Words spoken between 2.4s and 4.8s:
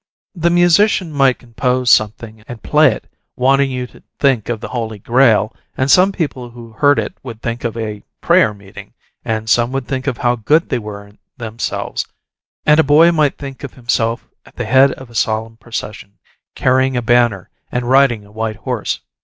and play it, wanting you to think of the